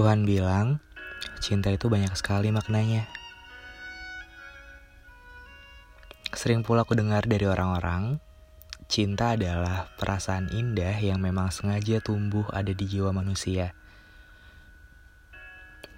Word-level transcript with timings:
Tuhan 0.00 0.24
bilang, 0.24 0.80
cinta 1.44 1.68
itu 1.68 1.92
banyak 1.92 2.16
sekali 2.16 2.48
maknanya. 2.48 3.04
Sering 6.32 6.64
pula 6.64 6.88
aku 6.88 6.96
dengar 6.96 7.28
dari 7.28 7.44
orang-orang, 7.44 8.16
cinta 8.88 9.36
adalah 9.36 9.92
perasaan 10.00 10.56
indah 10.56 10.96
yang 11.04 11.20
memang 11.20 11.52
sengaja 11.52 12.00
tumbuh 12.00 12.48
ada 12.48 12.72
di 12.72 12.80
jiwa 12.88 13.12
manusia. 13.12 13.76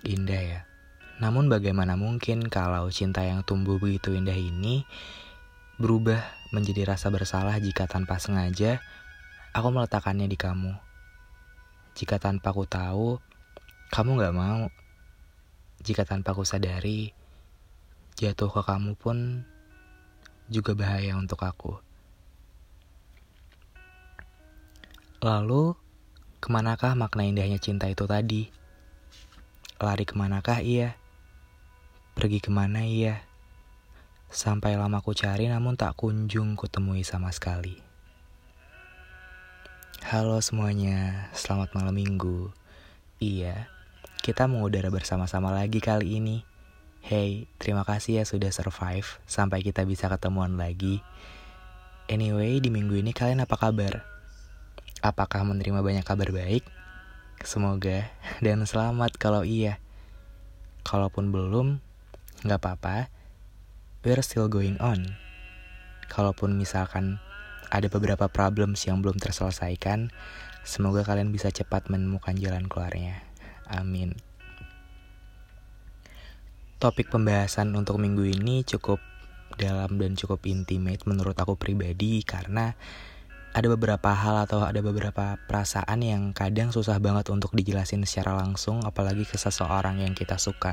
Indah 0.02 0.42
ya. 0.50 0.60
Namun 1.22 1.46
bagaimana 1.46 1.94
mungkin 1.94 2.50
kalau 2.50 2.90
cinta 2.90 3.22
yang 3.22 3.46
tumbuh 3.46 3.78
begitu 3.78 4.18
indah 4.18 4.34
ini 4.34 4.82
berubah 5.78 6.18
menjadi 6.50 6.90
rasa 6.90 7.06
bersalah 7.06 7.54
jika 7.62 7.86
tanpa 7.86 8.18
sengaja 8.18 8.82
aku 9.54 9.70
meletakkannya 9.70 10.26
di 10.26 10.34
kamu. 10.34 10.74
Jika 11.94 12.18
tanpa 12.18 12.50
aku 12.50 12.66
tahu, 12.66 13.22
kamu 13.92 14.24
gak 14.24 14.32
mau. 14.32 14.72
Jika 15.84 16.08
tanpa 16.08 16.32
aku 16.32 16.48
sadari, 16.48 17.12
jatuh 18.16 18.48
ke 18.48 18.64
kamu 18.64 18.96
pun 18.96 19.44
juga 20.48 20.72
bahaya 20.72 21.12
untuk 21.20 21.44
aku. 21.44 21.76
Lalu, 25.20 25.76
ke 26.40 26.48
manakah 26.48 26.96
makna 26.96 27.28
indahnya 27.28 27.60
cinta 27.60 27.84
itu 27.84 28.08
tadi? 28.08 28.48
Lari 29.76 30.08
ke 30.08 30.16
manakah 30.16 30.64
ia? 30.64 30.96
Pergi 32.16 32.40
ke 32.40 32.48
mana 32.48 32.88
ia? 32.88 33.20
Sampai 34.32 34.72
lama 34.80 35.04
ku 35.04 35.12
cari 35.12 35.52
namun 35.52 35.76
tak 35.76 36.00
kunjung 36.00 36.56
kutemui 36.56 37.04
sama 37.04 37.28
sekali. 37.28 37.76
Halo 40.08 40.40
semuanya, 40.40 41.28
selamat 41.36 41.76
malam 41.76 41.92
minggu. 41.92 42.48
Iya, 43.20 43.68
kita 44.22 44.46
mengudara 44.46 44.86
bersama-sama 44.86 45.50
lagi 45.50 45.82
kali 45.82 46.22
ini. 46.22 46.46
Hey, 47.02 47.50
terima 47.58 47.82
kasih 47.82 48.22
ya 48.22 48.24
sudah 48.24 48.54
survive 48.54 49.18
sampai 49.26 49.66
kita 49.66 49.82
bisa 49.82 50.06
ketemuan 50.06 50.54
lagi. 50.54 51.02
Anyway, 52.06 52.62
di 52.62 52.70
minggu 52.70 53.02
ini 53.02 53.10
kalian 53.10 53.42
apa 53.42 53.58
kabar? 53.58 54.06
Apakah 55.02 55.42
menerima 55.42 55.82
banyak 55.82 56.06
kabar 56.06 56.30
baik? 56.30 56.62
Semoga 57.42 58.14
dan 58.46 58.62
selamat 58.62 59.18
kalau 59.18 59.42
iya. 59.42 59.82
Kalaupun 60.86 61.34
belum, 61.34 61.82
nggak 62.46 62.62
apa-apa. 62.62 63.10
We're 64.06 64.22
still 64.22 64.46
going 64.46 64.78
on. 64.78 65.18
Kalaupun 66.06 66.54
misalkan 66.54 67.18
ada 67.74 67.90
beberapa 67.90 68.30
problems 68.30 68.86
yang 68.86 69.02
belum 69.02 69.18
terselesaikan, 69.18 70.14
semoga 70.62 71.02
kalian 71.02 71.34
bisa 71.34 71.50
cepat 71.50 71.90
menemukan 71.90 72.38
jalan 72.38 72.70
keluarnya. 72.70 73.31
Amin. 73.70 74.18
Topik 76.82 77.14
pembahasan 77.14 77.70
untuk 77.78 78.02
minggu 78.02 78.26
ini 78.26 78.66
cukup 78.66 78.98
dalam 79.54 80.00
dan 80.00 80.18
cukup 80.18 80.42
intimate 80.48 81.04
menurut 81.06 81.36
aku 81.38 81.54
pribadi 81.54 82.24
karena 82.24 82.74
ada 83.52 83.68
beberapa 83.68 84.16
hal 84.16 84.48
atau 84.48 84.64
ada 84.64 84.80
beberapa 84.80 85.36
perasaan 85.44 86.00
yang 86.00 86.32
kadang 86.32 86.72
susah 86.72 86.96
banget 86.96 87.28
untuk 87.28 87.52
dijelasin 87.52 88.00
secara 88.08 88.32
langsung 88.40 88.80
apalagi 88.80 89.28
ke 89.28 89.36
seseorang 89.36 90.00
yang 90.00 90.16
kita 90.16 90.40
suka. 90.40 90.72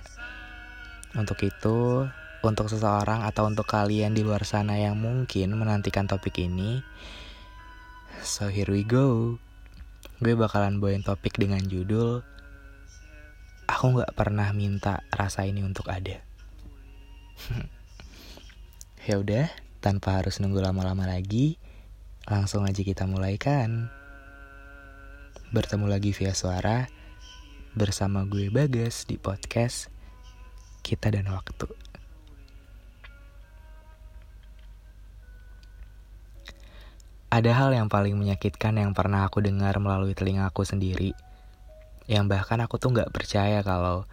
Untuk 1.12 1.44
itu, 1.44 2.08
untuk 2.40 2.72
seseorang 2.72 3.28
atau 3.28 3.52
untuk 3.52 3.68
kalian 3.68 4.16
di 4.16 4.24
luar 4.24 4.48
sana 4.48 4.80
yang 4.80 4.96
mungkin 4.96 5.60
menantikan 5.60 6.08
topik 6.08 6.40
ini, 6.40 6.80
so 8.24 8.48
here 8.48 8.72
we 8.72 8.88
go. 8.88 9.36
Gue 10.24 10.40
bakalan 10.40 10.80
bawain 10.80 11.04
topik 11.04 11.36
dengan 11.36 11.60
judul 11.68 12.24
aku 13.70 14.02
nggak 14.02 14.18
pernah 14.18 14.50
minta 14.50 15.06
rasa 15.14 15.46
ini 15.46 15.62
untuk 15.62 15.86
ada. 15.94 16.18
ya 19.08 19.22
udah, 19.22 19.46
tanpa 19.78 20.18
harus 20.18 20.42
nunggu 20.42 20.58
lama-lama 20.58 21.06
lagi, 21.06 21.62
langsung 22.26 22.66
aja 22.66 22.82
kita 22.82 23.06
mulai 23.06 23.38
kan. 23.38 23.94
Bertemu 25.54 25.86
lagi 25.86 26.10
via 26.14 26.34
suara 26.34 26.90
bersama 27.78 28.26
gue 28.26 28.50
Bagas 28.50 29.06
di 29.06 29.22
podcast 29.22 29.94
Kita 30.82 31.14
dan 31.14 31.30
Waktu. 31.30 31.70
Ada 37.30 37.54
hal 37.54 37.78
yang 37.78 37.94
paling 37.94 38.18
menyakitkan 38.18 38.82
yang 38.82 38.98
pernah 38.98 39.30
aku 39.30 39.38
dengar 39.46 39.78
melalui 39.78 40.18
telingaku 40.18 40.66
sendiri– 40.66 41.14
yang 42.10 42.26
bahkan 42.26 42.58
aku 42.58 42.82
tuh 42.82 42.90
nggak 42.90 43.14
percaya 43.14 43.62
kalau 43.62 44.10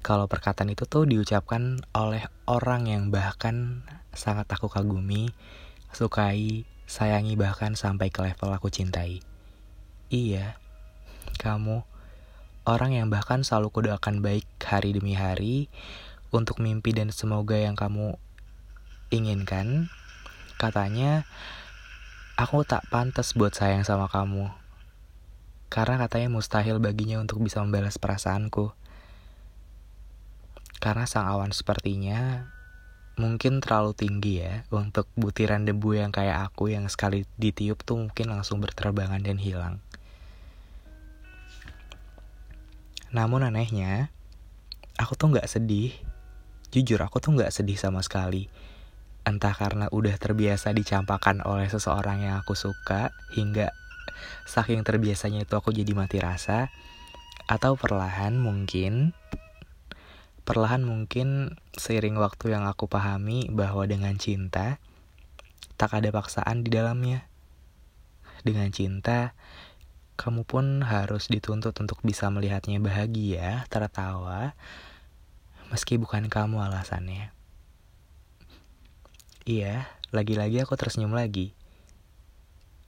kalau 0.00 0.24
perkataan 0.24 0.72
itu 0.72 0.88
tuh 0.88 1.04
diucapkan 1.04 1.84
oleh 1.92 2.24
orang 2.48 2.88
yang 2.88 3.12
bahkan 3.12 3.84
sangat 4.16 4.48
aku 4.48 4.72
kagumi, 4.72 5.36
sukai, 5.92 6.64
sayangi 6.88 7.36
bahkan 7.36 7.76
sampai 7.76 8.08
ke 8.08 8.24
level 8.24 8.56
aku 8.56 8.72
cintai. 8.72 9.20
Iya, 10.08 10.56
kamu 11.36 11.84
orang 12.64 12.96
yang 12.96 13.12
bahkan 13.12 13.44
selalu 13.44 13.68
kudoakan 13.68 14.24
baik 14.24 14.48
hari 14.64 14.96
demi 14.96 15.12
hari 15.12 15.68
untuk 16.32 16.62
mimpi 16.64 16.96
dan 16.96 17.12
semoga 17.12 17.60
yang 17.60 17.76
kamu 17.76 18.16
inginkan. 19.12 19.92
Katanya, 20.56 21.28
aku 22.40 22.64
tak 22.64 22.88
pantas 22.88 23.36
buat 23.36 23.52
sayang 23.52 23.84
sama 23.84 24.08
kamu 24.08 24.65
karena 25.66 25.98
katanya 25.98 26.30
mustahil 26.30 26.78
baginya 26.78 27.18
untuk 27.18 27.42
bisa 27.42 27.60
membalas 27.60 27.98
perasaanku. 27.98 28.72
Karena 30.78 31.08
sang 31.08 31.26
awan 31.26 31.50
sepertinya 31.50 32.52
mungkin 33.16 33.64
terlalu 33.64 33.96
tinggi 33.96 34.44
ya 34.44 34.68
untuk 34.68 35.08
butiran 35.16 35.64
debu 35.64 35.96
yang 35.96 36.12
kayak 36.12 36.52
aku 36.52 36.68
yang 36.68 36.84
sekali 36.92 37.24
ditiup 37.40 37.80
tuh 37.80 37.96
mungkin 37.96 38.28
langsung 38.28 38.60
berterbangan 38.60 39.24
dan 39.24 39.40
hilang. 39.40 39.80
Namun 43.16 43.48
anehnya, 43.48 44.12
aku 45.00 45.16
tuh 45.16 45.32
gak 45.32 45.48
sedih. 45.48 45.96
Jujur 46.68 47.00
aku 47.00 47.16
tuh 47.16 47.32
gak 47.40 47.48
sedih 47.48 47.80
sama 47.80 48.04
sekali. 48.04 48.52
Entah 49.24 49.56
karena 49.56 49.88
udah 49.88 50.12
terbiasa 50.20 50.76
dicampakkan 50.76 51.40
oleh 51.42 51.66
seseorang 51.72 52.20
yang 52.20 52.36
aku 52.36 52.52
suka 52.52 53.16
hingga 53.32 53.72
saking 54.46 54.82
terbiasanya 54.82 55.44
itu 55.44 55.54
aku 55.54 55.74
jadi 55.74 55.92
mati 55.92 56.22
rasa 56.22 56.70
atau 57.46 57.78
perlahan 57.78 58.34
mungkin 58.38 59.14
perlahan 60.46 60.82
mungkin 60.86 61.58
seiring 61.74 62.18
waktu 62.18 62.54
yang 62.54 62.66
aku 62.66 62.86
pahami 62.86 63.50
bahwa 63.50 63.86
dengan 63.86 64.14
cinta 64.18 64.78
tak 65.74 65.94
ada 65.98 66.10
paksaan 66.14 66.62
di 66.62 66.70
dalamnya 66.70 67.26
dengan 68.46 68.70
cinta 68.70 69.34
kamu 70.16 70.48
pun 70.48 70.80
harus 70.80 71.28
dituntut 71.28 71.76
untuk 71.76 72.00
bisa 72.00 72.32
melihatnya 72.32 72.80
bahagia, 72.80 73.68
tertawa, 73.68 74.56
meski 75.68 76.00
bukan 76.00 76.32
kamu 76.32 76.64
alasannya. 76.64 77.36
Iya, 79.44 79.84
lagi-lagi 80.16 80.64
aku 80.64 80.72
tersenyum 80.74 81.12
lagi 81.12 81.52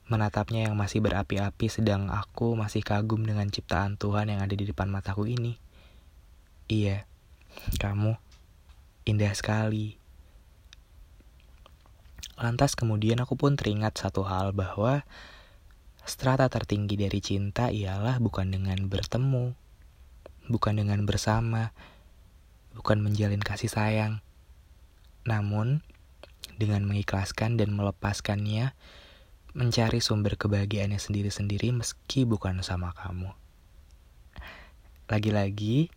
menatapnya 0.08 0.68
yang 0.68 0.74
masih 0.74 1.04
berapi-api 1.04 1.68
sedang 1.68 2.08
aku 2.08 2.56
masih 2.56 2.80
kagum 2.80 3.24
dengan 3.24 3.48
ciptaan 3.52 4.00
Tuhan 4.00 4.32
yang 4.32 4.40
ada 4.40 4.56
di 4.56 4.64
depan 4.64 4.88
mataku 4.88 5.28
ini. 5.28 5.60
Iya, 6.68 7.04
kamu 7.76 8.16
indah 9.04 9.32
sekali. 9.36 10.00
Lantas 12.40 12.72
kemudian 12.72 13.20
aku 13.20 13.36
pun 13.36 13.56
teringat 13.56 14.00
satu 14.00 14.24
hal 14.24 14.56
bahwa 14.56 15.04
strata 16.08 16.48
tertinggi 16.48 16.96
dari 16.96 17.20
cinta 17.20 17.68
ialah 17.68 18.16
bukan 18.16 18.48
dengan 18.48 18.88
bertemu, 18.88 19.52
bukan 20.48 20.74
dengan 20.80 21.04
bersama, 21.04 21.76
bukan 22.72 23.04
menjalin 23.04 23.44
kasih 23.44 23.68
sayang, 23.68 24.24
namun 25.28 25.84
dengan 26.56 26.86
mengikhlaskan 26.88 27.60
dan 27.60 27.76
melepaskannya 27.76 28.72
mencari 29.58 29.98
sumber 29.98 30.38
kebahagiaannya 30.38 31.02
sendiri-sendiri 31.02 31.74
meski 31.74 32.22
bukan 32.22 32.62
sama 32.62 32.94
kamu. 32.94 33.34
Lagi-lagi, 35.10 35.90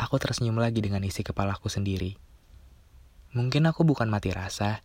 aku 0.00 0.16
tersenyum 0.16 0.56
lagi 0.56 0.80
dengan 0.80 1.04
isi 1.04 1.20
kepalaku 1.20 1.68
sendiri. 1.68 2.16
Mungkin 3.36 3.68
aku 3.68 3.84
bukan 3.84 4.08
mati 4.08 4.32
rasa, 4.32 4.80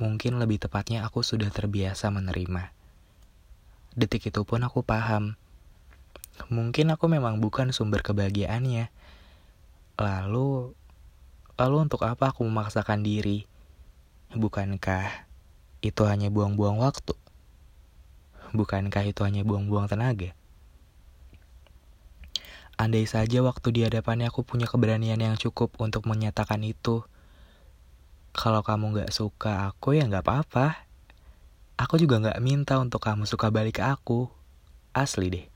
mungkin 0.00 0.40
lebih 0.40 0.56
tepatnya 0.56 1.04
aku 1.04 1.20
sudah 1.20 1.52
terbiasa 1.52 2.08
menerima. 2.08 2.72
Detik 3.92 4.32
itu 4.32 4.40
pun 4.48 4.64
aku 4.64 4.80
paham, 4.80 5.36
mungkin 6.48 6.96
aku 6.96 7.12
memang 7.12 7.44
bukan 7.44 7.76
sumber 7.76 8.00
kebahagiaannya. 8.00 8.88
Lalu, 10.00 10.72
lalu 11.60 11.76
untuk 11.76 12.08
apa 12.08 12.32
aku 12.32 12.40
memaksakan 12.48 13.04
diri? 13.04 13.44
Bukankah 14.32 15.28
itu 15.84 16.08
hanya 16.08 16.32
buang-buang 16.32 16.80
waktu? 16.80 17.12
Bukankah 18.54 19.02
itu 19.02 19.26
hanya 19.26 19.42
buang-buang 19.42 19.90
tenaga? 19.90 20.30
Andai 22.78 23.06
saja 23.06 23.42
waktu 23.42 23.74
di 23.74 23.80
hadapannya 23.82 24.30
aku 24.30 24.46
punya 24.46 24.70
keberanian 24.70 25.18
yang 25.18 25.34
cukup 25.34 25.74
untuk 25.82 26.06
menyatakan 26.06 26.62
itu. 26.62 27.02
Kalau 28.30 28.62
kamu 28.62 29.02
gak 29.02 29.10
suka 29.14 29.70
aku 29.70 29.98
ya 29.98 30.06
gak 30.06 30.22
apa-apa. 30.22 30.86
Aku 31.74 31.98
juga 31.98 32.22
gak 32.22 32.38
minta 32.38 32.78
untuk 32.78 33.02
kamu 33.02 33.26
suka 33.26 33.50
balik 33.50 33.78
ke 33.78 33.84
aku. 33.86 34.30
Asli 34.94 35.26
deh. 35.34 35.46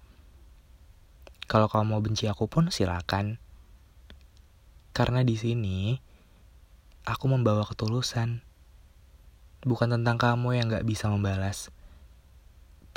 Kalau 1.46 1.70
kamu 1.70 1.94
mau 1.94 2.02
benci 2.02 2.26
aku 2.26 2.50
pun 2.50 2.70
silakan. 2.74 3.38
Karena 4.90 5.22
di 5.22 5.38
sini 5.38 5.94
aku 7.06 7.30
membawa 7.30 7.62
ketulusan. 7.62 8.42
Bukan 9.62 9.94
tentang 9.94 10.18
kamu 10.18 10.58
yang 10.58 10.66
gak 10.66 10.82
bisa 10.82 11.06
membalas. 11.06 11.70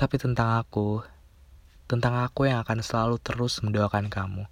Tapi 0.02 0.18
tentang 0.18 0.58
aku 0.58 1.06
tentang 1.86 2.18
aku 2.26 2.50
yang 2.50 2.66
akan 2.66 2.82
selalu 2.82 3.22
terus 3.22 3.62
mendoakan 3.62 4.10
kamu. 4.10 4.50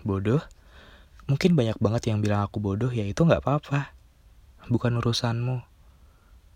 Bodoh? 0.00 0.40
Mungkin 1.28 1.52
banyak 1.52 1.76
banget 1.76 2.08
yang 2.08 2.24
bilang 2.24 2.48
aku 2.48 2.56
bodoh, 2.56 2.88
ya 2.88 3.04
itu 3.04 3.20
gak 3.28 3.44
apa-apa. 3.44 3.92
Bukan 4.72 4.96
urusanmu. 4.96 5.60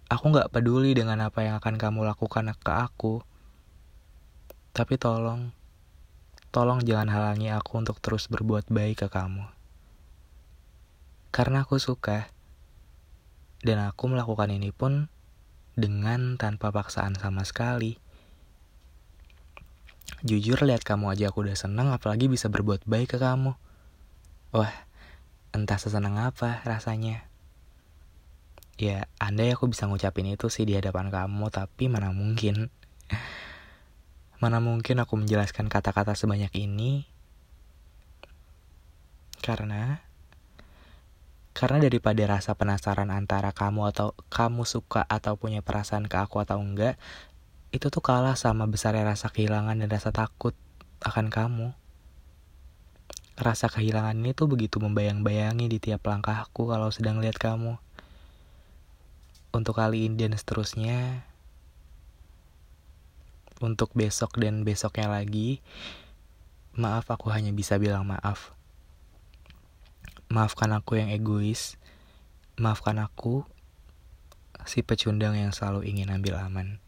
Aku 0.08 0.24
gak 0.32 0.48
peduli 0.48 0.96
dengan 0.96 1.20
apa 1.20 1.44
yang 1.44 1.60
akan 1.60 1.76
kamu 1.76 2.08
lakukan 2.08 2.56
ke 2.56 2.72
aku. 2.72 3.20
Tapi 4.72 4.96
tolong, 4.96 5.52
tolong 6.48 6.80
jangan 6.88 7.12
halangi 7.12 7.52
aku 7.52 7.84
untuk 7.84 8.00
terus 8.00 8.32
berbuat 8.32 8.72
baik 8.72 9.04
ke 9.04 9.08
kamu. 9.12 9.44
Karena 11.28 11.68
aku 11.68 11.76
suka. 11.76 12.32
Dan 13.60 13.76
aku 13.84 14.08
melakukan 14.08 14.48
ini 14.48 14.72
pun 14.72 15.11
dengan 15.74 16.36
tanpa 16.36 16.68
paksaan 16.70 17.16
sama 17.16 17.44
sekali. 17.48 17.96
Jujur 20.22 20.60
lihat 20.62 20.86
kamu 20.86 21.18
aja 21.18 21.32
aku 21.32 21.42
udah 21.42 21.58
seneng 21.58 21.90
apalagi 21.90 22.30
bisa 22.30 22.46
berbuat 22.46 22.86
baik 22.86 23.16
ke 23.16 23.18
kamu. 23.18 23.58
Wah, 24.54 24.74
entah 25.56 25.80
sesenang 25.80 26.20
apa 26.20 26.62
rasanya. 26.62 27.26
Ya, 28.78 29.10
andai 29.18 29.52
aku 29.52 29.68
bisa 29.70 29.88
ngucapin 29.88 30.28
itu 30.30 30.48
sih 30.52 30.62
di 30.68 30.76
hadapan 30.78 31.08
kamu, 31.10 31.50
tapi 31.50 31.88
mana 31.88 32.14
mungkin. 32.14 32.70
Mana 34.42 34.58
mungkin 34.58 34.98
aku 34.98 35.14
menjelaskan 35.18 35.70
kata-kata 35.70 36.18
sebanyak 36.18 36.50
ini. 36.58 37.06
Karena 39.38 40.02
karena 41.52 41.84
daripada 41.84 42.24
rasa 42.24 42.56
penasaran 42.56 43.12
antara 43.12 43.52
kamu 43.52 43.92
atau 43.92 44.16
kamu 44.32 44.64
suka 44.64 45.04
atau 45.04 45.36
punya 45.36 45.60
perasaan 45.60 46.08
ke 46.08 46.16
aku 46.16 46.40
atau 46.40 46.56
enggak, 46.56 46.96
itu 47.72 47.88
tuh 47.92 48.00
kalah 48.04 48.36
sama 48.36 48.64
besarnya 48.64 49.04
rasa 49.04 49.28
kehilangan 49.28 49.76
dan 49.76 49.88
rasa 49.88 50.12
takut 50.12 50.56
akan 51.04 51.28
kamu. 51.28 51.68
Rasa 53.36 53.68
kehilangan 53.68 54.16
ini 54.16 54.36
tuh 54.36 54.48
begitu 54.48 54.80
membayang-bayangi 54.80 55.68
di 55.68 55.78
tiap 55.80 56.04
langkahku 56.04 56.68
kalau 56.68 56.88
sedang 56.92 57.20
lihat 57.20 57.36
kamu. 57.36 57.76
Untuk 59.52 59.76
kali 59.76 60.08
ini 60.08 60.16
dan 60.16 60.32
seterusnya, 60.32 61.28
untuk 63.60 63.92
besok 63.92 64.40
dan 64.40 64.64
besoknya 64.64 65.12
lagi, 65.12 65.60
maaf 66.72 67.08
aku 67.12 67.28
hanya 67.28 67.52
bisa 67.52 67.76
bilang 67.76 68.08
maaf. 68.08 68.56
Maafkan 70.32 70.72
aku 70.72 70.96
yang 70.96 71.12
egois, 71.12 71.76
maafkan 72.56 72.96
aku 73.04 73.44
si 74.64 74.80
pecundang 74.80 75.36
yang 75.36 75.52
selalu 75.52 75.84
ingin 75.84 76.08
ambil 76.08 76.40
aman. 76.40 76.81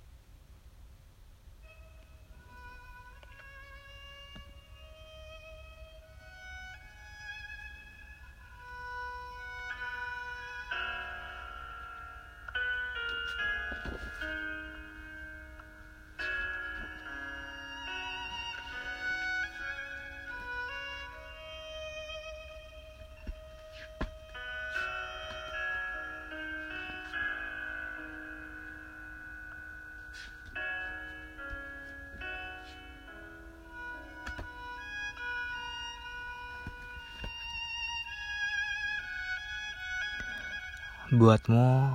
Buatmu, 41.14 41.94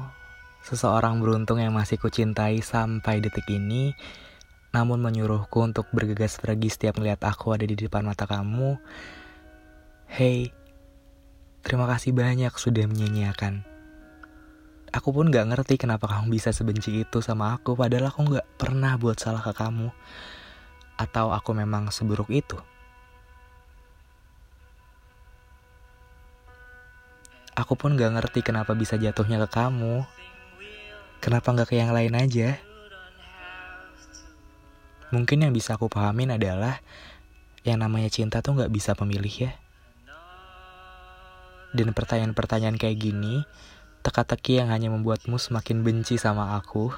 seseorang 0.63 1.19
beruntung 1.19 1.59
yang 1.59 1.75
masih 1.75 1.99
kucintai 1.99 2.63
sampai 2.63 3.19
detik 3.19 3.43
ini, 3.51 3.91
namun 4.71 5.03
menyuruhku 5.03 5.59
untuk 5.59 5.91
bergegas 5.91 6.39
pergi 6.39 6.71
setiap 6.71 7.03
melihat 7.03 7.27
aku 7.27 7.51
ada 7.51 7.67
di 7.67 7.75
depan 7.75 8.07
mata 8.07 8.23
kamu. 8.23 8.79
Hey, 10.07 10.55
terima 11.67 11.83
kasih 11.91 12.15
banyak 12.15 12.55
sudah 12.55 12.87
menyanyiakan. 12.87 13.67
Aku 14.95 15.11
pun 15.11 15.27
gak 15.27 15.51
ngerti 15.51 15.75
kenapa 15.75 16.07
kamu 16.07 16.39
bisa 16.39 16.55
sebenci 16.55 17.03
itu 17.03 17.19
sama 17.19 17.59
aku, 17.59 17.75
padahal 17.75 18.15
aku 18.15 18.39
gak 18.39 18.47
pernah 18.55 18.95
buat 18.95 19.19
salah 19.19 19.43
ke 19.43 19.51
kamu. 19.51 19.91
Atau 20.95 21.35
aku 21.35 21.51
memang 21.51 21.91
seburuk 21.91 22.31
itu? 22.31 22.55
Aku 27.59 27.75
pun 27.75 27.99
gak 27.99 28.15
ngerti 28.15 28.39
kenapa 28.39 28.71
bisa 28.71 28.95
jatuhnya 28.95 29.35
ke 29.43 29.59
kamu. 29.59 30.07
Kenapa 31.19 31.51
gak 31.51 31.67
ke 31.67 31.75
yang 31.75 31.91
lain 31.91 32.15
aja? 32.15 32.55
Mungkin 35.11 35.43
yang 35.43 35.51
bisa 35.51 35.75
aku 35.75 35.91
pahamin 35.91 36.39
adalah 36.39 36.79
yang 37.67 37.83
namanya 37.83 38.07
cinta 38.07 38.39
tuh 38.39 38.63
gak 38.63 38.71
bisa 38.71 38.95
memilih 39.03 39.51
ya. 39.51 39.51
Dan 41.75 41.91
pertanyaan-pertanyaan 41.91 42.79
kayak 42.79 42.95
gini, 42.95 43.43
teka-teki 44.07 44.63
yang 44.63 44.71
hanya 44.71 44.87
membuatmu 44.95 45.35
semakin 45.35 45.83
benci 45.83 46.15
sama 46.15 46.55
aku. 46.55 46.95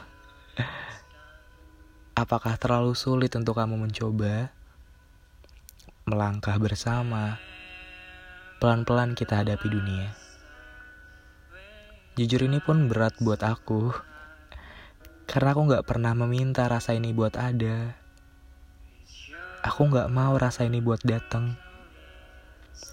Apakah 2.14 2.62
terlalu 2.62 2.94
sulit 2.94 3.34
untuk 3.34 3.58
kamu 3.58 3.82
mencoba 3.82 4.54
melangkah 6.06 6.54
bersama? 6.62 7.42
Pelan-pelan 8.62 9.18
kita 9.18 9.42
hadapi 9.42 9.66
dunia. 9.66 10.21
Jujur 12.20 12.44
ini 12.44 12.60
pun 12.60 12.92
berat 12.92 13.16
buat 13.24 13.40
aku. 13.40 13.96
Karena 15.24 15.56
aku 15.56 15.62
gak 15.72 15.88
pernah 15.88 16.12
meminta 16.12 16.68
rasa 16.68 16.92
ini 16.92 17.16
buat 17.16 17.40
ada. 17.40 17.96
Aku 19.64 19.88
gak 19.88 20.12
mau 20.12 20.36
rasa 20.36 20.68
ini 20.68 20.84
buat 20.84 21.00
datang. 21.08 21.56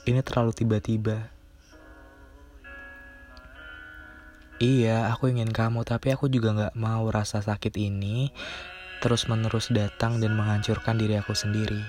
Ini 0.07 0.23
terlalu 0.23 0.55
tiba-tiba. 0.55 1.35
Iya, 4.63 5.11
aku 5.11 5.35
ingin 5.35 5.51
kamu, 5.51 5.83
tapi 5.83 6.15
aku 6.15 6.31
juga 6.31 6.55
gak 6.55 6.75
mau 6.79 7.11
rasa 7.11 7.43
sakit 7.43 7.75
ini 7.75 8.31
terus-menerus 8.99 9.71
datang 9.71 10.19
dan 10.23 10.35
menghancurkan 10.35 10.95
diri 10.95 11.19
aku 11.19 11.35
sendiri. 11.35 11.83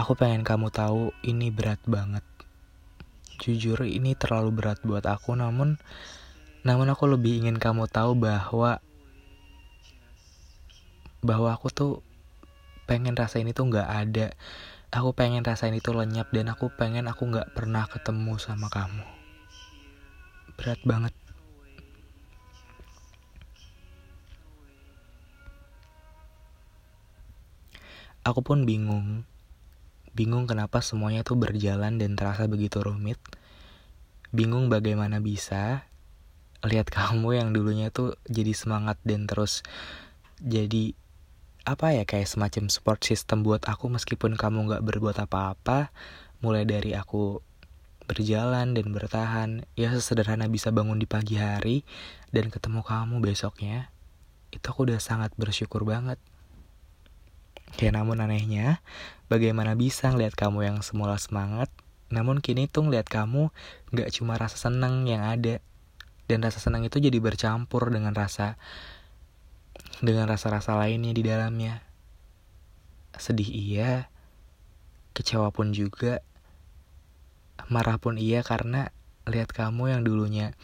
Aku 0.00 0.16
pengen 0.16 0.48
kamu 0.48 0.72
tahu 0.72 1.12
ini 1.20 1.52
berat 1.52 1.76
banget. 1.84 2.24
Jujur 3.36 3.84
ini 3.84 4.16
terlalu 4.16 4.48
berat 4.48 4.80
buat 4.80 5.04
aku 5.04 5.36
namun 5.36 5.76
namun 6.64 6.88
aku 6.88 7.04
lebih 7.04 7.44
ingin 7.44 7.60
kamu 7.60 7.84
tahu 7.84 8.16
bahwa 8.16 8.80
bahwa 11.20 11.52
aku 11.52 11.68
tuh 11.68 11.92
pengen 12.88 13.12
rasa 13.12 13.44
ini 13.44 13.52
tuh 13.52 13.68
nggak 13.68 13.88
ada. 13.92 14.32
Aku 14.88 15.12
pengen 15.12 15.44
rasa 15.44 15.68
ini 15.68 15.84
tuh 15.84 16.00
lenyap 16.00 16.32
dan 16.32 16.48
aku 16.48 16.72
pengen 16.72 17.04
aku 17.04 17.28
nggak 17.28 17.52
pernah 17.52 17.84
ketemu 17.84 18.40
sama 18.40 18.72
kamu. 18.72 19.04
Berat 20.56 20.80
banget. 20.80 21.12
Aku 28.24 28.40
pun 28.40 28.64
bingung 28.64 29.28
Bingung 30.20 30.44
kenapa 30.44 30.84
semuanya 30.84 31.24
tuh 31.24 31.40
berjalan 31.40 31.96
dan 31.96 32.12
terasa 32.12 32.44
begitu 32.44 32.84
rumit. 32.84 33.16
Bingung 34.36 34.68
bagaimana 34.68 35.16
bisa 35.24 35.88
lihat 36.60 36.92
kamu 37.00 37.40
yang 37.40 37.56
dulunya 37.56 37.88
tuh 37.88 38.20
jadi 38.28 38.52
semangat 38.52 39.00
dan 39.00 39.24
terus 39.24 39.64
jadi 40.44 40.92
apa 41.64 41.96
ya 41.96 42.04
kayak 42.04 42.28
semacam 42.28 42.68
support 42.68 43.00
system 43.00 43.40
buat 43.40 43.64
aku 43.64 43.88
meskipun 43.88 44.36
kamu 44.36 44.76
gak 44.76 44.84
berbuat 44.84 45.16
apa-apa 45.24 45.88
mulai 46.44 46.68
dari 46.68 46.92
aku 46.92 47.40
berjalan 48.04 48.76
dan 48.76 48.86
bertahan 48.92 49.64
ya 49.72 49.88
sesederhana 49.88 50.52
bisa 50.52 50.68
bangun 50.68 51.00
di 51.00 51.08
pagi 51.08 51.40
hari 51.40 51.88
dan 52.28 52.52
ketemu 52.52 52.84
kamu 52.84 53.24
besoknya 53.24 53.88
itu 54.52 54.66
aku 54.66 54.84
udah 54.84 54.98
sangat 54.98 55.30
bersyukur 55.38 55.86
banget. 55.86 56.18
Ya 57.78 57.94
namun 57.94 58.18
anehnya, 58.18 58.82
bagaimana 59.30 59.78
bisa 59.78 60.10
ngeliat 60.10 60.34
kamu 60.34 60.66
yang 60.66 60.78
semula 60.82 61.14
semangat, 61.22 61.70
namun 62.10 62.42
kini 62.42 62.66
tuh 62.66 62.90
ngeliat 62.90 63.06
kamu 63.06 63.54
gak 63.94 64.10
cuma 64.10 64.34
rasa 64.34 64.58
seneng 64.58 65.06
yang 65.06 65.22
ada, 65.22 65.62
dan 66.26 66.42
rasa 66.42 66.58
senang 66.58 66.82
itu 66.82 66.98
jadi 66.98 67.18
bercampur 67.22 67.90
dengan 67.94 68.14
rasa 68.14 68.58
dengan 70.02 70.26
rasa-rasa 70.26 70.74
lainnya 70.74 71.14
di 71.14 71.22
dalamnya. 71.22 71.86
Sedih 73.14 73.46
iya, 73.46 74.10
kecewa 75.14 75.54
pun 75.54 75.70
juga, 75.70 76.24
marah 77.70 78.00
pun 78.02 78.18
iya 78.18 78.42
karena 78.42 78.90
lihat 79.28 79.52
kamu 79.52 79.94
yang 79.94 80.02
dulunya 80.02 80.56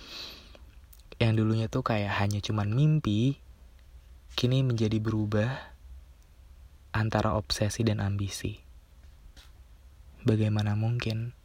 yang 1.17 1.33
dulunya 1.33 1.71
tuh 1.71 1.81
kayak 1.81 2.13
hanya 2.21 2.45
cuman 2.45 2.69
mimpi, 2.77 3.41
kini 4.37 4.61
menjadi 4.61 5.01
berubah 5.01 5.76
antara 6.97 7.37
obsesi 7.37 7.85
dan 7.85 8.01
ambisi. 8.01 8.59
Bagaimana 10.25 10.75
mungkin? 10.75 11.37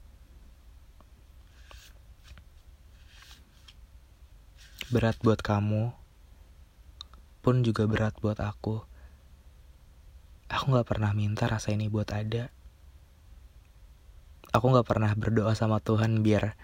Berat 4.91 5.19
buat 5.23 5.39
kamu, 5.39 5.93
pun 7.39 7.55
juga 7.63 7.87
berat 7.87 8.15
buat 8.19 8.39
aku. 8.39 8.83
Aku 10.51 10.65
gak 10.75 10.87
pernah 10.87 11.15
minta 11.15 11.47
rasa 11.47 11.71
ini 11.71 11.87
buat 11.87 12.11
ada. 12.11 12.51
Aku 14.51 14.67
gak 14.75 14.83
pernah 14.83 15.15
berdoa 15.15 15.55
sama 15.55 15.79
Tuhan 15.79 16.23
biar 16.25 16.59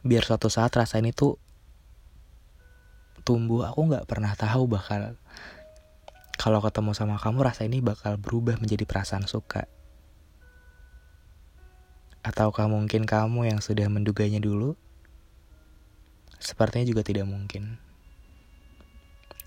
biar 0.00 0.24
suatu 0.24 0.48
saat 0.48 0.72
rasa 0.72 0.98
ini 0.98 1.12
tuh 1.12 1.36
tumbuh 3.20 3.68
aku 3.68 3.84
nggak 3.84 4.08
pernah 4.08 4.32
tahu 4.32 4.64
bakal 4.64 5.14
kalau 6.40 6.64
ketemu 6.64 6.96
sama 6.96 7.20
kamu 7.20 7.44
rasa 7.44 7.68
ini 7.68 7.84
bakal 7.84 8.16
berubah 8.16 8.56
menjadi 8.56 8.88
perasaan 8.88 9.28
suka. 9.28 9.68
Ataukah 12.24 12.64
mungkin 12.64 13.04
kamu 13.04 13.52
yang 13.52 13.60
sudah 13.60 13.84
menduganya 13.92 14.40
dulu? 14.40 14.72
Sepertinya 16.40 16.88
juga 16.88 17.04
tidak 17.04 17.28
mungkin. 17.28 17.76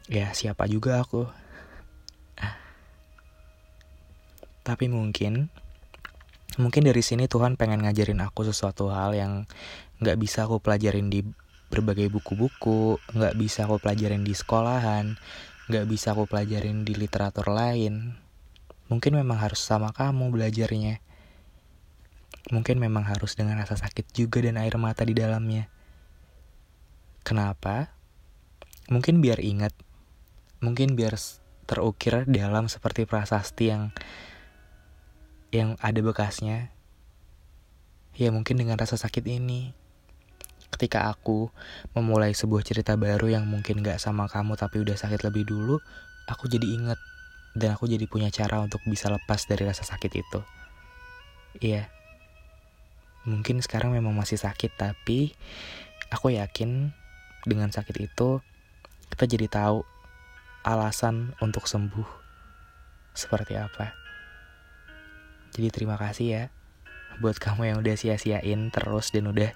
Ya 0.05 0.29
siapa 0.37 0.69
juga 0.69 1.01
aku? 1.01 1.25
Tapi 4.69 4.85
mungkin 4.85 5.49
mungkin 6.61 6.85
dari 6.85 7.01
sini 7.01 7.25
Tuhan 7.25 7.57
pengen 7.57 7.81
ngajarin 7.89 8.21
aku 8.21 8.45
sesuatu 8.45 8.93
hal 8.93 9.17
yang 9.17 9.49
nggak 9.97 10.21
bisa 10.21 10.45
aku 10.45 10.61
pelajarin 10.61 11.09
di 11.09 11.25
berbagai 11.73 12.05
buku-buku, 12.13 13.01
nggak 13.17 13.33
bisa 13.33 13.65
aku 13.65 13.81
pelajarin 13.81 14.21
di 14.21 14.37
sekolahan, 14.37 15.17
nggak 15.63 15.87
bisa 15.87 16.11
aku 16.11 16.27
pelajarin 16.27 16.83
di 16.83 16.91
literatur 16.91 17.47
lain. 17.47 18.19
Mungkin 18.91 19.15
memang 19.15 19.39
harus 19.39 19.63
sama 19.63 19.95
kamu 19.95 20.27
belajarnya. 20.35 20.99
Mungkin 22.51 22.75
memang 22.83 23.07
harus 23.07 23.39
dengan 23.39 23.55
rasa 23.55 23.79
sakit 23.79 24.11
juga 24.11 24.43
dan 24.43 24.59
air 24.59 24.75
mata 24.75 25.07
di 25.07 25.15
dalamnya. 25.15 25.71
Kenapa? 27.23 27.95
Mungkin 28.91 29.23
biar 29.23 29.39
ingat, 29.39 29.71
mungkin 30.59 30.99
biar 30.99 31.15
terukir 31.63 32.27
dalam 32.27 32.67
seperti 32.67 33.07
prasasti 33.07 33.71
yang 33.71 33.95
yang 35.55 35.79
ada 35.79 36.03
bekasnya. 36.03 36.75
Ya 38.19 38.35
mungkin 38.35 38.59
dengan 38.59 38.75
rasa 38.75 38.99
sakit 38.99 39.23
ini 39.23 39.71
ketika 40.73 41.07
aku 41.13 41.53
memulai 41.93 42.33
sebuah 42.33 42.65
cerita 42.65 42.97
baru 42.97 43.29
yang 43.29 43.45
mungkin 43.45 43.85
gak 43.85 44.01
sama 44.01 44.25
kamu 44.25 44.57
tapi 44.57 44.81
udah 44.81 44.97
sakit 44.97 45.21
lebih 45.21 45.45
dulu, 45.45 45.77
aku 46.25 46.49
jadi 46.49 46.65
inget 46.65 46.99
dan 47.53 47.77
aku 47.77 47.85
jadi 47.85 48.09
punya 48.09 48.33
cara 48.33 48.59
untuk 48.59 48.81
bisa 48.89 49.13
lepas 49.13 49.45
dari 49.45 49.63
rasa 49.69 49.85
sakit 49.85 50.11
itu. 50.11 50.39
Iya, 51.61 51.85
mungkin 53.29 53.61
sekarang 53.61 53.93
memang 53.93 54.11
masih 54.17 54.41
sakit 54.41 54.73
tapi 54.75 55.37
aku 56.09 56.33
yakin 56.33 56.91
dengan 57.45 57.69
sakit 57.69 57.95
itu 58.01 58.41
kita 59.13 59.29
jadi 59.29 59.47
tahu 59.47 59.85
alasan 60.65 61.37
untuk 61.39 61.69
sembuh 61.69 62.07
seperti 63.13 63.53
apa. 63.55 63.93
Jadi 65.53 65.69
terima 65.69 66.01
kasih 66.01 66.25
ya 66.25 66.43
buat 67.21 67.37
kamu 67.37 67.69
yang 67.69 67.77
udah 67.85 67.93
sia-siain 67.93 68.73
terus 68.73 69.13
dan 69.13 69.29
udah 69.29 69.53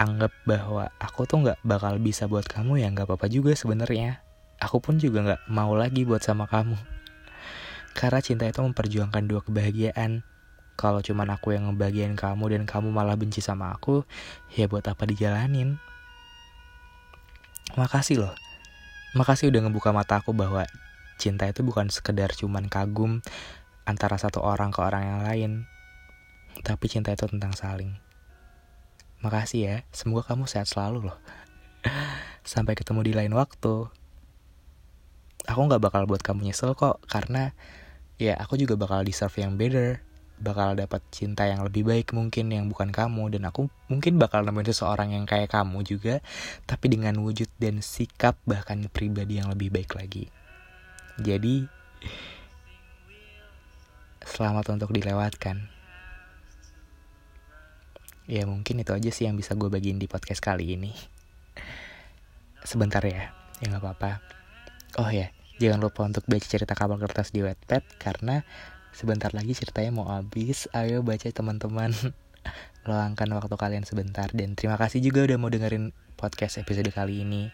anggap 0.00 0.32
bahwa 0.48 0.88
aku 0.96 1.28
tuh 1.28 1.44
nggak 1.44 1.60
bakal 1.60 2.00
bisa 2.00 2.24
buat 2.24 2.48
kamu 2.48 2.80
ya 2.80 2.88
nggak 2.88 3.04
apa-apa 3.04 3.28
juga 3.28 3.52
sebenarnya. 3.52 4.24
Aku 4.56 4.80
pun 4.80 4.96
juga 4.96 5.20
nggak 5.20 5.42
mau 5.52 5.76
lagi 5.76 6.08
buat 6.08 6.24
sama 6.24 6.48
kamu. 6.48 6.80
Karena 7.92 8.24
cinta 8.24 8.48
itu 8.48 8.64
memperjuangkan 8.64 9.28
dua 9.28 9.44
kebahagiaan. 9.44 10.24
Kalau 10.80 11.04
cuman 11.04 11.28
aku 11.36 11.52
yang 11.52 11.68
ngebagian 11.68 12.16
kamu 12.16 12.56
dan 12.56 12.62
kamu 12.64 12.88
malah 12.88 13.12
benci 13.12 13.44
sama 13.44 13.76
aku, 13.76 14.08
ya 14.56 14.64
buat 14.64 14.88
apa 14.88 15.04
dijalanin? 15.04 15.76
Makasih 17.76 18.24
loh. 18.24 18.32
Makasih 19.12 19.52
udah 19.52 19.68
ngebuka 19.68 19.92
mata 19.92 20.24
aku 20.24 20.32
bahwa 20.32 20.64
cinta 21.20 21.44
itu 21.44 21.60
bukan 21.60 21.92
sekedar 21.92 22.32
cuman 22.32 22.72
kagum 22.72 23.20
antara 23.84 24.16
satu 24.16 24.40
orang 24.40 24.72
ke 24.72 24.80
orang 24.80 25.04
yang 25.04 25.20
lain. 25.20 25.52
Tapi 26.64 26.88
cinta 26.88 27.12
itu 27.12 27.28
tentang 27.28 27.52
saling. 27.52 28.09
Makasih 29.20 29.60
ya, 29.60 29.76
semoga 29.92 30.32
kamu 30.32 30.48
sehat 30.48 30.64
selalu 30.64 31.12
loh. 31.12 31.18
Sampai 32.52 32.72
ketemu 32.72 33.04
di 33.04 33.12
lain 33.12 33.36
waktu. 33.36 33.92
Aku 35.44 35.60
gak 35.68 35.82
bakal 35.84 36.08
buat 36.08 36.24
kamu 36.24 36.48
nyesel 36.48 36.72
kok, 36.72 37.04
karena 37.04 37.52
ya 38.16 38.36
aku 38.40 38.56
juga 38.56 38.80
bakal 38.80 39.04
deserve 39.04 39.44
yang 39.44 39.60
better. 39.60 40.00
Bakal 40.40 40.80
dapat 40.80 41.04
cinta 41.12 41.44
yang 41.44 41.60
lebih 41.60 41.84
baik 41.84 42.16
mungkin 42.16 42.48
yang 42.48 42.64
bukan 42.72 42.88
kamu. 42.88 43.28
Dan 43.28 43.44
aku 43.44 43.68
mungkin 43.92 44.16
bakal 44.16 44.40
nemuin 44.40 44.72
seseorang 44.72 45.12
yang 45.12 45.28
kayak 45.28 45.52
kamu 45.52 45.84
juga, 45.84 46.24
tapi 46.64 46.88
dengan 46.88 47.20
wujud 47.20 47.52
dan 47.60 47.84
sikap 47.84 48.40
bahkan 48.48 48.80
pribadi 48.88 49.36
yang 49.36 49.52
lebih 49.52 49.68
baik 49.68 50.00
lagi. 50.00 50.32
Jadi, 51.20 51.68
selamat 54.24 54.80
untuk 54.80 54.96
dilewatkan 54.96 55.79
ya 58.30 58.46
mungkin 58.46 58.78
itu 58.78 58.94
aja 58.94 59.10
sih 59.10 59.26
yang 59.26 59.34
bisa 59.34 59.58
gue 59.58 59.66
bagiin 59.66 59.98
di 59.98 60.06
podcast 60.06 60.38
kali 60.38 60.78
ini. 60.78 60.94
Sebentar 62.62 63.02
ya 63.02 63.34
ya 63.58 63.66
nggak 63.66 63.82
apa-apa. 63.82 64.22
Oh 65.02 65.10
ya 65.10 65.34
jangan 65.58 65.82
lupa 65.82 66.06
untuk 66.06 66.22
baca 66.30 66.46
cerita 66.46 66.78
kapal 66.78 67.02
kertas 67.02 67.34
di 67.34 67.42
Wattpad 67.42 67.98
karena 67.98 68.46
sebentar 68.94 69.34
lagi 69.34 69.50
ceritanya 69.58 69.90
mau 69.90 70.06
habis. 70.14 70.70
Ayo 70.70 71.02
baca 71.02 71.26
teman-teman. 71.26 71.90
Luangkan 72.88 73.28
waktu 73.34 73.54
kalian 73.58 73.82
sebentar 73.82 74.30
dan 74.30 74.54
terima 74.54 74.78
kasih 74.78 75.02
juga 75.02 75.26
udah 75.26 75.36
mau 75.36 75.50
dengerin 75.50 75.90
podcast 76.14 76.62
episode 76.62 76.86
kali 76.94 77.26
ini. 77.26 77.50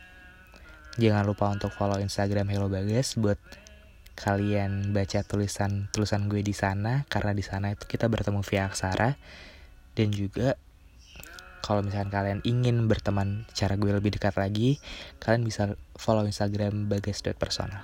Jangan 1.01 1.25
lupa 1.25 1.49
untuk 1.49 1.73
follow 1.73 1.97
Instagram 2.05 2.53
Hello 2.53 2.69
Bagas 2.69 3.17
buat 3.17 3.41
kalian 4.17 4.97
baca 4.97 5.21
tulisan 5.25 5.93
tulisan 5.93 6.29
gue 6.29 6.41
di 6.41 6.57
sana 6.57 7.05
karena 7.09 7.37
di 7.37 7.45
sana 7.45 7.73
itu 7.73 7.89
kita 7.89 8.13
bertemu 8.13 8.45
via 8.45 8.69
aksara. 8.69 9.17
Dan 9.97 10.13
juga 10.13 10.61
kalau 11.67 11.83
misalkan 11.83 12.15
kalian 12.15 12.39
ingin 12.47 12.87
berteman 12.87 13.43
cara 13.51 13.75
gue 13.75 13.91
lebih 13.91 14.15
dekat 14.15 14.39
lagi, 14.39 14.79
kalian 15.19 15.43
bisa 15.43 15.75
follow 15.99 16.23
Instagram 16.23 16.87
bagas.personal. 16.87 17.83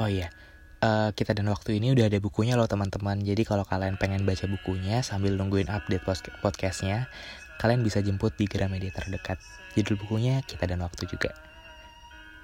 Oh 0.00 0.08
iya, 0.08 0.32
uh, 0.80 1.12
kita 1.12 1.36
dan 1.36 1.52
waktu 1.52 1.76
ini 1.76 1.92
udah 1.92 2.08
ada 2.08 2.16
bukunya 2.24 2.56
loh 2.56 2.64
teman-teman. 2.64 3.20
Jadi 3.20 3.44
kalau 3.44 3.68
kalian 3.68 4.00
pengen 4.00 4.24
baca 4.24 4.48
bukunya 4.48 5.04
sambil 5.04 5.36
nungguin 5.36 5.68
update 5.68 6.00
podcastnya, 6.40 7.12
kalian 7.60 7.84
bisa 7.84 8.00
jemput 8.00 8.32
di 8.40 8.48
Gramedia 8.48 8.88
terdekat. 8.88 9.36
Judul 9.76 10.00
bukunya 10.00 10.40
Kita 10.48 10.64
dan 10.64 10.80
Waktu 10.80 11.04
juga. 11.04 11.34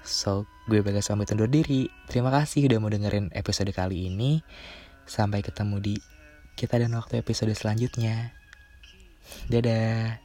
So, 0.01 0.49
gue 0.65 0.81
Bagas 0.81 1.09
pamit 1.09 1.29
undur 1.33 1.49
diri. 1.49 1.89
Terima 2.09 2.33
kasih 2.33 2.69
udah 2.69 2.77
mau 2.81 2.89
dengerin 2.91 3.33
episode 3.33 3.69
kali 3.73 4.09
ini. 4.09 4.41
Sampai 5.09 5.41
ketemu 5.41 5.77
di 5.81 5.95
Kita 6.53 6.77
dan 6.77 6.93
Waktu 6.93 7.21
episode 7.21 7.53
selanjutnya. 7.55 8.40
Dadah. 9.49 10.19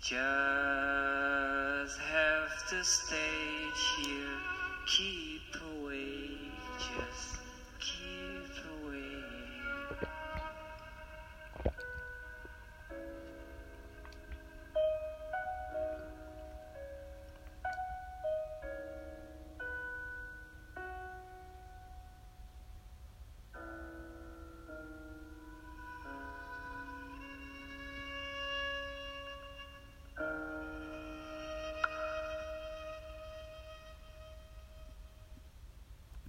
Just 0.00 1.98
have 2.00 2.68
to 2.70 2.82
stay 2.82 3.68
here, 3.98 4.40
keep 4.86 5.37